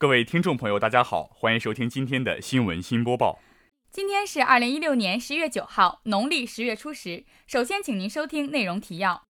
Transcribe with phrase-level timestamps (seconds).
[0.00, 3.40] 各位听众朋友，大家好，欢迎收听今天的新闻新播报。
[3.90, 7.24] 今天是二零一六年十月九号，农历十月初十。
[7.48, 9.24] 首先，请您收听内容提要：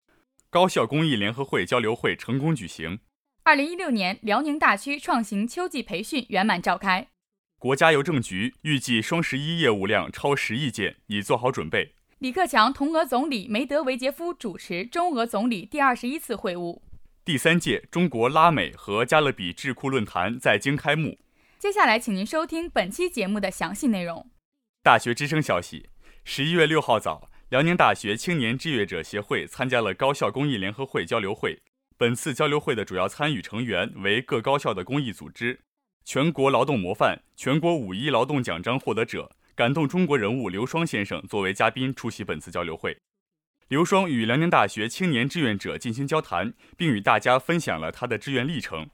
[0.49, 2.97] 高校公益联合会交流会成功举行；
[3.43, 7.05] 二零一六年辽宁大区创行秋季培训圆满召开；
[7.57, 16.81] 国家邮政局预计双十一业务量超十亿件，已做好准备；李克强同俄总理梅德韦杰夫主持中俄总理第二十一次会晤。
[17.28, 21.20] 第三届中国拉美和加勒比智库论坛在京开幕。
[21.60, 24.29] 接下来，请您收听本期节目的详细内容。
[24.82, 25.89] 大学之声消息：
[26.24, 31.61] 十一月六号早，辽宁大学青年志愿者协会参加了高校公益联合会交流会。
[31.98, 35.59] 本次交流会的主要参与成员为各高校的公益组织。
[36.06, 42.98] 全国劳动模范、全国五一劳动奖章获得者、感动中国人物刘双先生作为嘉宾出席本次交流会。
[43.70, 48.90] 刘双与辽宁大学青年志愿者进行交谈，并与大家分享了他的志愿历程，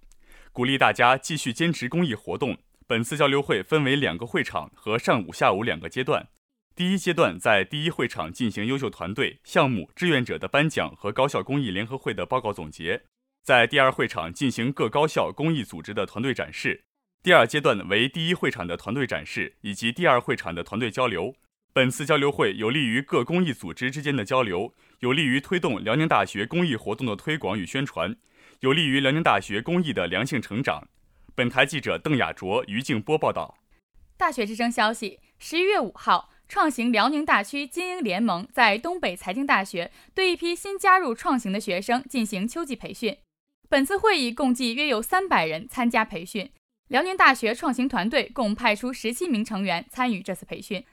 [0.52, 2.58] 鼓励大家继续坚持公益活动。
[2.88, 6.28] 本次交流会分为两个会场和上午、下午两个阶段。
[6.76, 13.02] 第一阶段在第一会场进行优秀团队、项目、志愿者的颁奖和高校公益联合会的报告总结；
[13.44, 16.84] 在第二会场进行各高校公益组织的团队展示。
[17.22, 21.36] 第二阶段为第一会场的团队展示以及第二会场的团队交流。
[21.76, 28.16] 本次交流会有利于各公益组织之间的交流，有利于推动辽宁大学公益活动的推广与宣传，
[28.60, 30.88] 有利于辽宁大学公益的良性成长。
[31.34, 33.58] 本台记者邓雅卓、于静波报道。
[34.16, 43.18] 大学之声消息：十一月五号，创行辽宁大区精英联盟在东北财经大学对一批新加入创行的学生进行秋季培训。
[43.68, 46.52] 本次会议共计约有三百人参加培训，
[46.90, 50.86] 辽宁大学创行团队共派出十七名成员参与这次培训。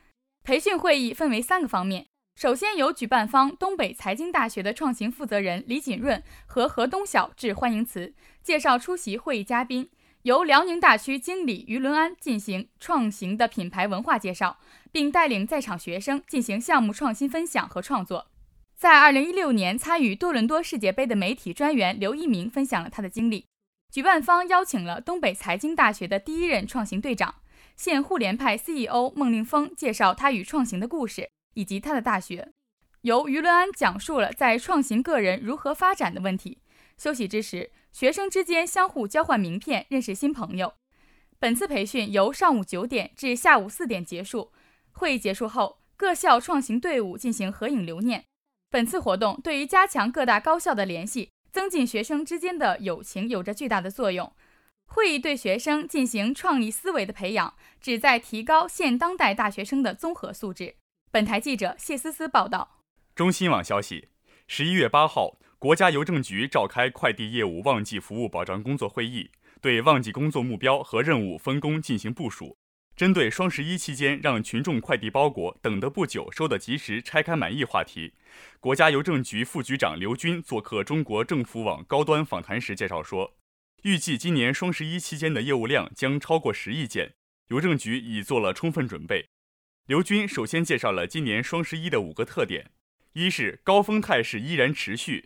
[0.51, 8.13] 培训会议分为三个方面，首先由举办方东北财经大学的创行负责人李锦润和何东晓致欢迎词，
[8.43, 9.85] 介绍出席会议嘉宾；
[10.23, 14.59] 由辽宁大区经理于伦安进行创行的品牌文化介绍，
[14.91, 18.27] 并带领在场学生进行项目创新分享和创作。
[18.75, 23.47] 在二零一六年参与多伦多世界杯的媒体专员刘一鸣分享了他的经历。
[23.93, 27.37] 举办方邀请了东北财经大学的第一任创行队长。
[27.81, 32.53] 现互联派 CEO 孟令峰介绍他与创行的故事，以及他的大学。
[33.01, 36.59] 由于伦安讲述了在创行个人如何发展的问题。
[36.99, 40.75] 休息之时，学生之间相互交换名片，认识新朋友。
[41.39, 44.53] 本次培训由上午九点至下午四点结束。
[44.93, 48.25] 会议结束后，各校创行队伍进行合影留念。
[48.69, 54.31] 本次活动对于加强各大高校的联系，增进学生之间的友情有着巨大的作用。
[54.93, 60.75] 会议对学生进行创意思维的培养，旨在提高现当代大学生的综合素质。
[61.13, 62.81] 本台记者谢思思报道。
[63.15, 64.09] 中新网消息：
[64.49, 69.31] 十一月八号，国家邮政局召开快递业务旺季服务保障工作会议，
[69.61, 72.57] 对旺季工作目标和任务分工进行部署。
[72.97, 78.15] 针对双十一期间让群众快递包裹等得不久、收得及时、拆开满意话题，
[78.59, 83.35] 国家邮政局副局长刘军做客中国政府网高端访谈时介绍说。
[83.83, 87.15] 预计今年双十一期间的业务量将超过十亿件，
[87.49, 89.29] 邮政局已做了充分准备。
[89.87, 92.71] 刘军首先介绍了今年双十一的五个特点：
[93.15, 95.25] 一是高峰态势依然持续；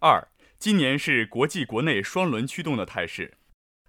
[0.00, 0.26] 二，
[0.58, 3.36] 今年是国际国内双轮驱动的态势；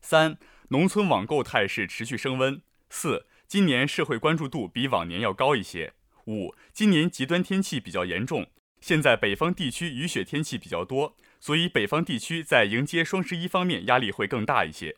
[0.02, 0.38] 三，
[0.70, 5.94] 农村网购态势持续升温；四，今年社会关注度比往年要高一些；
[6.28, 8.48] 五，今年极端天气比较严重，
[8.80, 11.18] 现在北方地区雨雪天气比较多。
[11.44, 14.96] 所以，北方地区在迎接双十一方面压力会更大一些。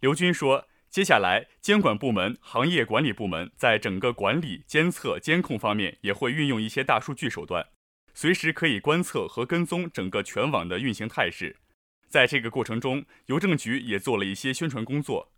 [0.00, 7.68] 刘军说，接下来监管部门、行业管理部门在整个管理、监测、监控方面也会运用一些大数据手段，
[8.12, 11.58] 随时可以观测和跟踪整个全网的运行态势。
[12.08, 15.30] 在这个过程中，邮政局也做了一些宣传工作。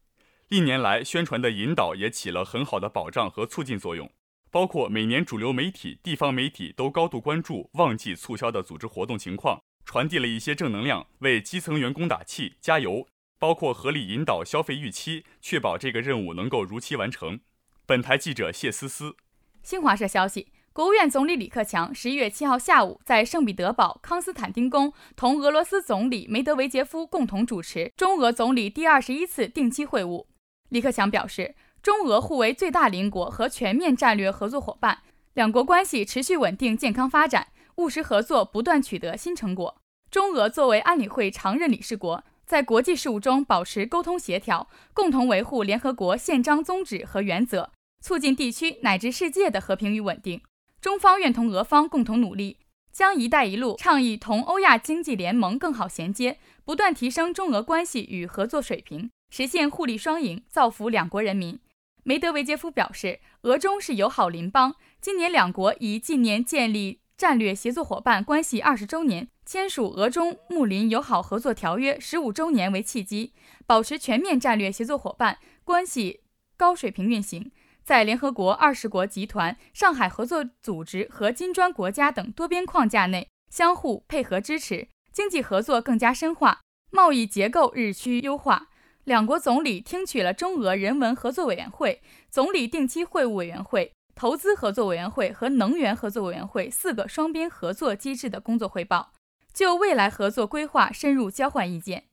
[0.49, 4.11] 历年来，宣传的引导也起了很好的保障和促进作用，
[4.51, 9.61] 包括每年主流媒体、地方媒体都高度关注旺季促销的组织活动情况。
[9.87, 13.07] 传递了一些正能量，为基层员工打气加油，
[13.39, 17.39] 包括合理引导消费预期，确保这个任务能够如期完成。
[17.87, 19.15] 本台记者谢思思。
[19.63, 30.27] 新华社消息，国务院总理李克强十一月七号下午在圣彼得堡康斯坦丁宫同俄罗斯总理梅德韦杰夫共同主持中俄总理第二十一次定期会晤。
[30.71, 35.03] 李克强表示，中俄互为最大邻国和全面战略合作伙伴，
[35.35, 37.49] 两国关系持续稳定健康发展。
[37.77, 39.77] 务实合作不断取得新成果。
[40.11, 50.41] 中俄作为安理会常任理事国，在国际事务中保持沟通协调，共同维护联合国宪章宗旨和原则，促进地区乃至世界的和平与稳定。
[50.81, 52.59] 中方愿同俄方共同努力，
[52.93, 61.59] 将“一带一路”倡议同欧亚经济联盟更好衔接，不断提升中俄关系与合作水平，实现互利双赢，造福两国人民。
[62.05, 73.33] 梅德韦杰夫表示，俄中是友好邻邦，今年两国已纪念建立战略协作伙伴关系二十周年，签署俄中睦邻友好合作条约十五周年为契机，
[73.67, 76.21] 保持全面战略协作伙伴关系
[76.59, 77.51] 高水平运行。
[77.83, 86.61] 在联合国二十国集团、上海合作组织和金砖国家等多边框架内相互配合支持，经济合作更加深化，
[86.91, 88.69] 贸易结构日趋优化。
[89.05, 99.13] 两国总理听取了中俄人文合作委员会、总理定期会晤委员会、投资合作委员会和能源合作委员会四个双边合作机制的工作汇报，
[99.53, 102.05] 就未来合作规划深入交换意见。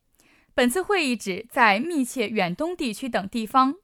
[0.53, 3.75] 本次会议旨在密切远东地区等地方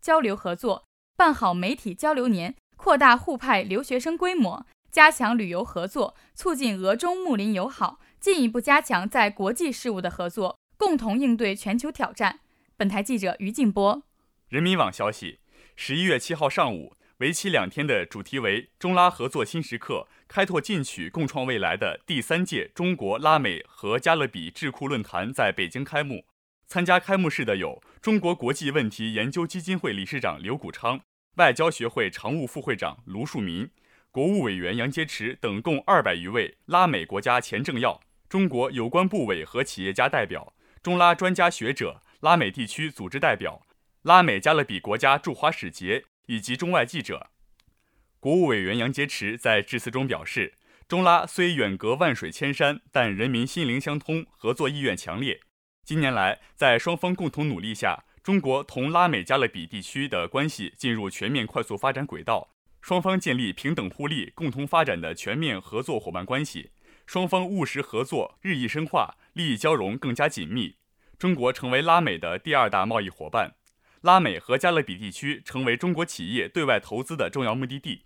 [0.00, 0.84] 交流合作。
[1.16, 12.40] 办好媒体交流年，扩大互派留学生规模，加强旅游合作，促进俄中睦邻友好，进一步加强在国际事务的合作，共同应对全球挑战。
[12.76, 14.02] 本台记者于静波。
[14.48, 15.38] 人民网消息：
[15.76, 26.24] 十一月七号上午，为期两天的主题为“中拉合作新时刻，开拓进取，共创未来”的第三届中国拉美和加勒比智库论坛在北京开幕。
[26.68, 31.00] 参加开幕式的有中国国际问题研究基金会理事长刘谷昌。
[31.38, 33.68] 外交学会常务副会长卢树民、
[34.12, 43.62] 国务委员杨洁篪等共二百余位拉美国家前政要、中国有关部委和企业家代表、中拉专家学者、拉美地区组织代表、
[44.02, 47.28] 拉美加勒比国家驻华使节以及中外记者。
[48.18, 50.54] 国务委员杨洁篪在致辞中表示
[50.88, 55.40] ：“中拉虽远隔万水千山，但人民心灵相通，合作意愿强烈。
[55.84, 62.50] 近年来，在双方共同努力下。”中国同拉美加勒比地区的关系进入全面快速发展轨道，
[62.82, 66.72] 双方建立平等互利、共同发展的全面合作伙伴关系，
[67.06, 70.76] 双方务实合作日益深化，利益交融更加紧密。
[71.18, 73.54] 中国成为拉美的第二大贸易伙伴，
[74.02, 78.02] 拉美和加勒比地区成为中国企业对外投资的重要目的地。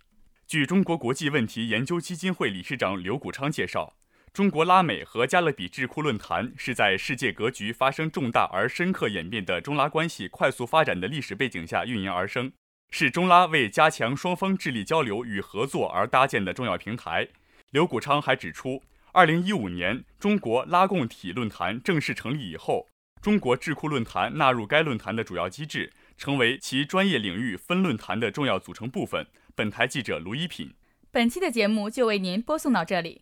[0.47, 3.95] 据中国国际问题研究基金会理事长刘谷昌介绍。
[4.33, 12.51] 中国拉美和加勒比智库论坛是在世界格局发生重大而深刻演变的中拉关系快速发展的历史背景下运营而生，
[12.89, 17.27] 是中拉为加强双方智力交流与合作而搭建的重要平台。
[17.69, 18.81] 刘谷昌还指出
[19.13, 22.87] ，2015年中国拉共体论坛正式成立以后，
[23.23, 29.25] 中国智库论坛纳入该论坛的主要机制，成为其专业领域分论坛的重要组成部分。
[29.55, 30.73] 本台记者卢一品，
[31.09, 33.21] 本期的节目就为您播送到这里。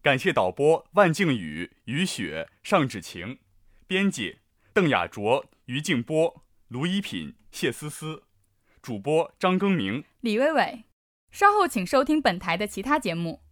[0.00, 3.40] 感谢导播万靖宇、于雪、尚芷晴，
[3.86, 4.38] 编辑
[4.72, 8.22] 邓雅卓、于静波、卢一品、谢思思，
[8.80, 10.84] 主播张更明、李薇薇。
[11.30, 13.42] 稍后请收听本台的其他节目。